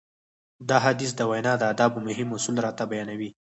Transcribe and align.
دا 0.69 0.77
حديث 0.85 1.11
د 1.15 1.21
وينا 1.31 1.53
د 1.57 1.63
ادابو 1.73 1.99
مهم 2.07 2.29
اصول 2.37 2.55
راته 2.65 2.83
بيانوي. 2.91 3.29